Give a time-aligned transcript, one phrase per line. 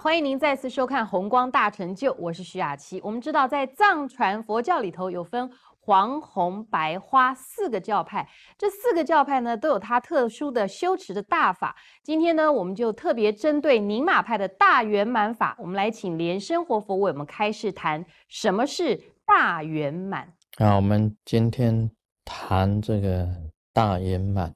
[0.00, 2.98] 欢迎您再次收看《红光大成就》，我是徐雅琪。
[3.04, 8.26] 我们知道，在藏传佛教里头有分黄、红、白、花四个教派，
[8.56, 11.76] 这四个教派呢都有它特殊的修持的大法。
[12.02, 20.32] 今天呢，我们就特别针对宁玛派的大圆满法，我们来请莲生活佛为我们开示谈什么是大圆满。
[20.56, 21.90] 啊，我们今天
[22.24, 23.28] 谈这个
[23.74, 24.54] 大圆满，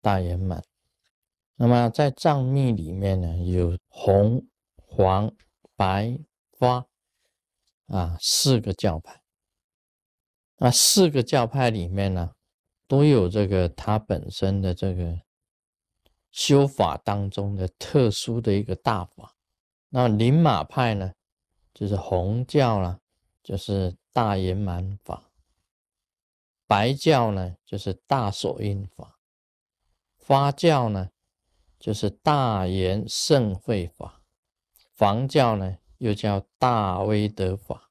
[0.00, 0.60] 大圆满。
[1.54, 4.44] 那么在藏密里面呢，有红。
[4.94, 5.34] 黄、
[5.74, 6.18] 白、
[6.50, 6.86] 花
[7.86, 9.22] 啊，四个教派。
[10.58, 12.34] 那四个教派里面呢，
[12.86, 15.22] 都有这个它本身的这个
[16.30, 19.34] 修法当中的特殊的一个大法。
[19.88, 21.14] 那灵马派呢，
[21.72, 23.00] 就是红教了，
[23.42, 25.30] 就是大圆满法；
[26.66, 29.18] 白教呢，就是大所印法；
[30.18, 31.10] 花教呢，
[31.78, 34.21] 就是大圆盛会法。
[34.94, 37.90] 房教呢，又叫大威德法，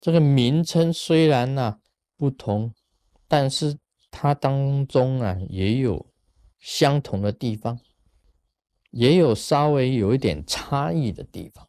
[0.00, 1.80] 这个名称虽然呢
[2.16, 2.72] 不同，
[3.28, 3.76] 但是
[4.10, 6.06] 它当中啊也有
[6.58, 7.78] 相同的地方，
[8.90, 11.68] 也有稍微有一点差异的地方。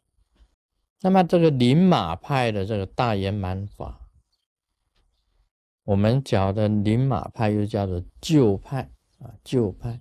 [1.00, 4.08] 那么这个灵马派的这个大圆满法，
[5.84, 10.00] 我们讲的灵马派又叫做旧派啊，旧派，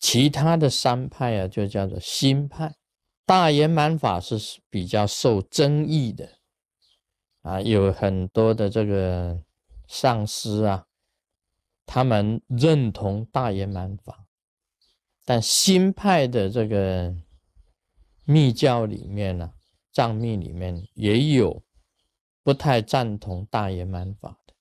[0.00, 2.74] 其他的三派啊就叫做新派。
[3.24, 6.38] 大圆满法是比较受争议的
[7.42, 9.42] 啊，有很多的这个
[9.86, 10.86] 上师啊，
[11.86, 14.26] 他们认同大圆满法，
[15.24, 17.14] 但新派的这个
[18.24, 19.52] 密教里面呢，
[19.92, 21.62] 藏密里面也有
[22.42, 24.54] 不太赞同大圆满法的。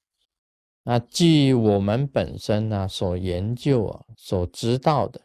[0.84, 5.22] 那据我们本身呢所研究啊，所知道的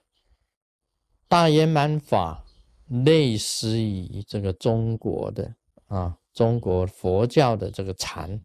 [1.28, 2.45] 大圆满法。
[2.88, 8.40] 类似于这个中国的啊，中国佛教的这个禅，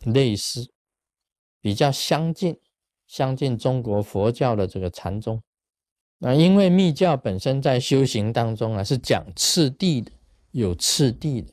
[0.00, 0.72] 类似
[1.60, 2.58] 比较相近，
[3.06, 5.40] 相近中国佛教的这个禅宗。
[6.18, 10.10] 那因为密教本身在修行当中啊是讲次第的，
[10.50, 11.52] 有次第的，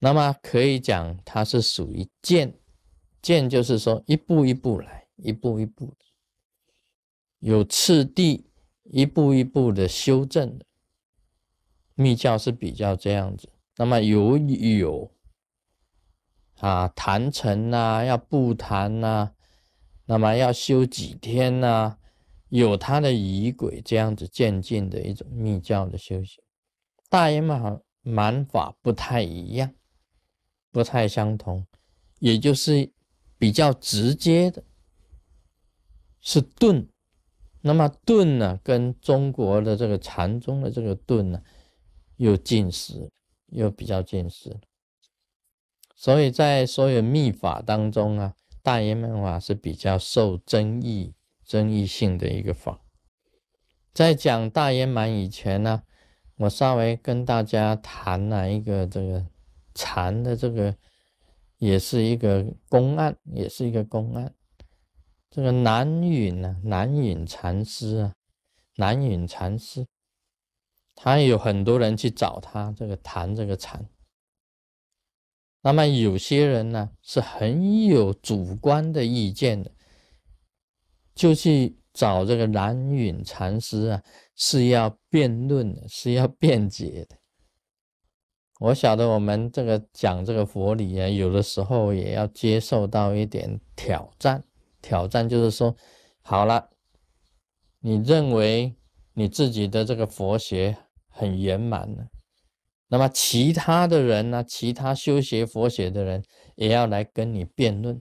[0.00, 2.58] 那么可以讲它是属于渐，
[3.22, 6.04] 渐就是说一步一步来，一步一步的，
[7.38, 8.47] 有次第。
[8.90, 10.64] 一步一步的修正的
[11.94, 15.12] 密教是比较这样子，那么有有
[16.58, 19.32] 啊坛城呐，要布坛呐，
[20.06, 21.98] 那么要修几天呐，
[22.48, 26.42] 有他的仪轨这样子渐进的一种密教的修行，
[27.10, 29.74] 大圆满满法不太一样，
[30.70, 31.66] 不太相同，
[32.20, 32.90] 也就是
[33.36, 34.64] 比较直接的，
[36.20, 36.88] 是顿。
[37.60, 41.42] 那么顿呢，跟中国的这个禅宗的这个顿呢，
[42.16, 43.10] 又近似，
[43.48, 44.58] 又比较近似。
[45.96, 51.14] 所以在所有密法当中啊，大圆满法是比较受争议、
[51.44, 52.80] 争议性的一个法。
[53.92, 55.82] 在讲大圆满以前呢，
[56.36, 59.26] 我稍微跟大家谈了一个这个
[59.74, 60.76] 禅的这个，
[61.56, 64.32] 也是一个公案，也是一个公案。
[65.30, 68.14] 这个南允呢，南允禅师啊，
[68.76, 69.86] 南允禅师，
[70.94, 73.88] 他有很多人去找他这个谈这个禅。
[75.60, 79.70] 那么有些人呢是很有主观的意见的，
[81.14, 84.02] 就去找这个南允禅师啊，
[84.34, 87.16] 是要辩论的，是要辩解的。
[88.60, 94.42] 我晓得我们这个讲这个佛理啊，有的时候也要接受到一点挑战。
[94.88, 95.76] 挑战就是说，
[96.22, 96.70] 好了，
[97.80, 98.74] 你认为
[99.12, 100.78] 你自己的这个佛学
[101.08, 102.06] 很圆满了，
[102.88, 108.00] 那么其他的人呢，其他修学佛学的人也要来跟你辩论。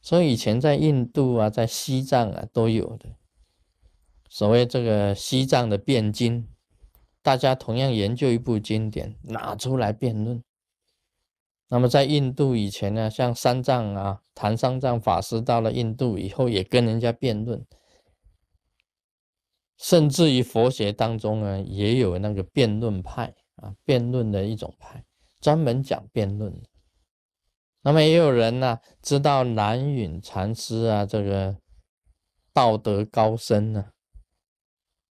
[0.00, 3.08] 所以以前在印度啊，在西藏啊都有的，
[4.28, 6.46] 所谓这个西藏的辩经，
[7.20, 10.40] 大家同样研究一部经典，拿出来辩论。
[11.68, 17.66] 那么在印度以前呢，像三藏啊，唐三藏法师到了印度以后，也跟人家辩论，
[19.76, 25.04] 甚至于佛学当中呢，也有那个辩论派啊，辩论的一种派，
[25.40, 26.56] 专门讲辩论。
[27.82, 31.56] 那么也有人呢，知道南允禅师啊，这个
[32.52, 33.90] 道德高深呢，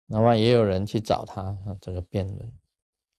[0.06, 2.52] 那么也有人去找他啊，这个辩论。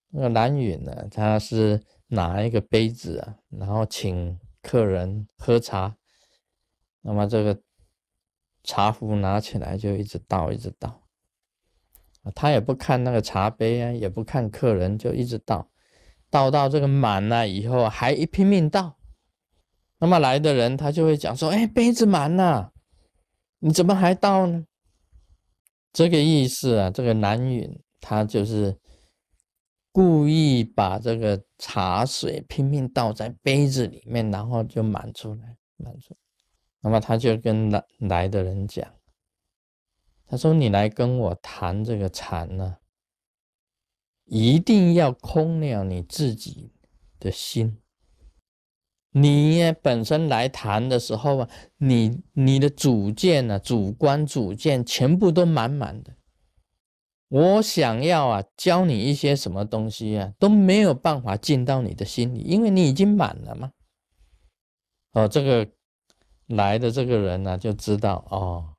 [0.09, 1.81] 那个南允呢，他是。
[2.11, 5.95] 拿一个杯子啊，然后请客人喝茶，
[7.01, 7.61] 那么这个
[8.63, 11.01] 茶壶拿起来就一直倒，一直倒。
[12.35, 15.71] 他也不看那个茶杯啊，也不看客人，就一直倒，
[16.29, 18.97] 倒到这个满了以后，还一拼命倒。
[19.99, 22.73] 那么来的人他就会讲说：“哎，杯子满了，
[23.59, 24.65] 你怎么还倒呢？”
[25.93, 28.77] 这个意思啊，这个南允他就是
[29.91, 36.15] 故意把这个茶水拼命倒在杯子里面，然后就满出来，满出。
[36.79, 38.87] 那么他就跟来来的人讲。
[40.25, 42.77] 他说：“你来跟我谈这个禅呢，
[44.23, 46.71] 一定要空了你自己
[47.19, 47.77] 的心。
[49.11, 56.15] 你本身来谈的时候啊，你你的主见呢，主观主见全部都满满的。
[57.31, 63.71] 我想要啊，教你一些什么东西啊，都没有办法进到你的心里，因为你已经满了嘛。
[65.13, 65.65] 哦，这个
[66.47, 68.75] 来的这个人呢，就知道哦。”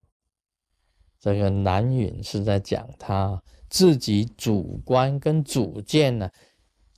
[1.18, 6.28] 这个南允是在讲他自己主观跟主见呢，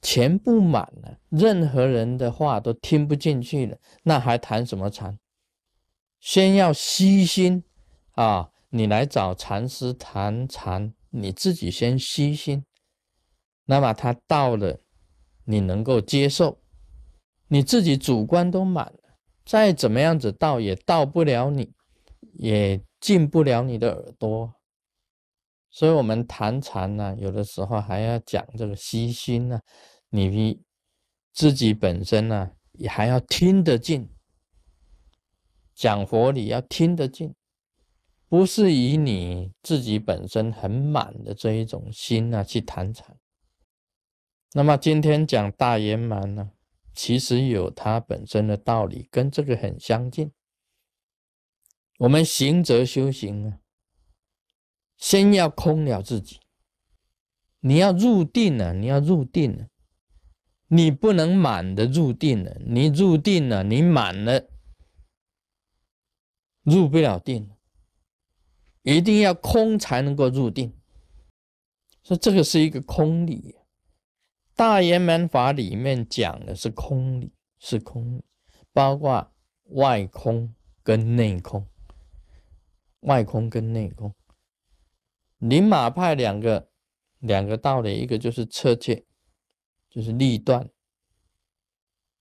[0.03, 5.19] 全部满了，任何人的话都听不进去了，那还谈什么禅？
[6.19, 7.63] 先要虚心
[8.13, 8.51] 啊！
[8.71, 12.65] 你来找禅师谈禅，你自己先虚心，
[13.65, 14.79] 那么他到了，
[15.45, 16.61] 你能够接受，
[17.49, 21.73] 你自己主观都满了，再怎么样子到也到不了你，
[22.35, 22.85] 也。
[23.05, 24.55] 进不了你的耳朵，
[25.69, 29.61] 所以我们谈禅呢，有的时候还要讲这个虚心呢。
[30.09, 30.63] 你
[31.31, 34.11] 自己本身呢，也还要听得进，
[35.75, 37.35] 讲佛理要听得进，
[38.35, 43.17] 不是以你自己本身很满的这一种心呢去谈禅。
[44.55, 46.51] 那么今天讲大圆满呢，
[46.97, 50.33] 其实有它本身的道理，跟这个很相近。
[51.99, 53.61] 我们行则修行啊，
[54.97, 56.41] 先要空了自己。
[57.61, 59.69] 你要入定了，你要入定了，
[60.67, 62.57] 你不能满的入定了。
[62.67, 64.49] 你入定了，你满了，
[66.65, 67.54] 入不了定。
[68.85, 70.73] 一定要空才能够入定。
[72.05, 73.57] 说这个是一个空理，
[74.55, 78.23] 大圆满法里面讲的是空理，是空，
[78.73, 79.33] 包括
[79.71, 81.67] 外空跟内空。
[83.01, 84.15] 外空跟内空，
[85.37, 86.71] 林马派两个
[87.19, 89.05] 两个道理，一个就是侧切，
[89.91, 90.67] 就是立断；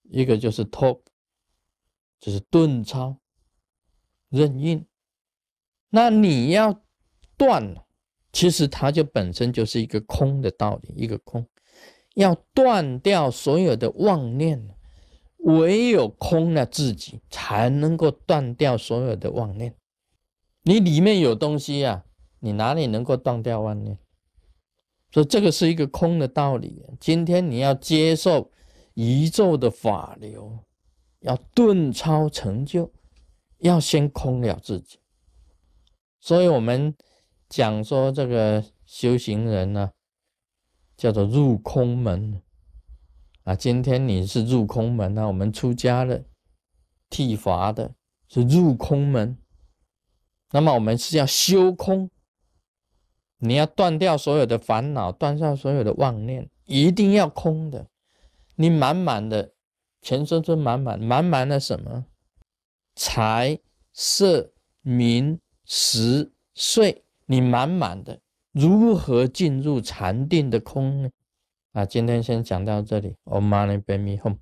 [0.04, 1.02] 一个就是托，
[2.20, 3.18] 就是顿超、
[4.28, 4.86] 任运。
[5.96, 6.82] 那你要
[7.38, 7.86] 断了，
[8.32, 11.46] 其实它就本身就是一个空的道理，一个空，
[12.16, 14.70] 要断掉所有的妄念，
[15.38, 19.76] 唯有空了自己，才能够断掉所有的妄念。
[20.64, 22.04] 你里面有东西呀，
[22.40, 23.96] 你哪里能够断掉妄念？
[25.12, 26.84] 所以这个是一个空的道理。
[27.00, 28.50] 今天你要接受
[28.96, 30.58] 宇宙的法流，
[31.20, 32.92] 要顿超成就，
[33.60, 34.98] 要先空了自己。
[36.24, 36.96] 所以我们
[37.50, 39.92] 讲说这个修行人呢，
[40.96, 42.42] 叫做入空门
[43.44, 43.54] 啊。
[43.54, 46.24] 今天你是入空门啊，我们出家的、
[47.10, 47.94] 剃发的，
[48.30, 49.38] 是入空门。
[50.52, 52.10] 那么我们是要修空，
[53.40, 57.90] 你要断掉所有的烦恼，断掉所有的妄念，一定要空的。
[58.56, 59.52] 你满满的，
[60.02, 62.06] 全身都满满，满满的什么？
[62.96, 63.60] 财、
[63.92, 68.20] 色、名、食、睡，你满满的，
[68.52, 71.10] 如何进入禅定的空呢？
[71.72, 73.16] 啊，今天先讲到这里。
[73.26, 74.38] Om Mani Padme Hum。